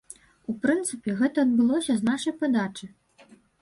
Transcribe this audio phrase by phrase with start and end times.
[0.51, 2.95] У прынцыпе, гэта адбылося з нашай падачы.